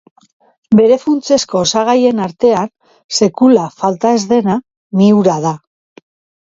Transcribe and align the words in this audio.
Bere 0.79 0.95
funtsezko 1.03 1.61
osagaien 1.65 2.23
artean, 2.29 2.73
sekula 3.19 3.69
falta 3.85 4.17
ez 4.19 4.25
dena, 4.35 4.59
mihura 5.05 5.41
da. 5.49 5.57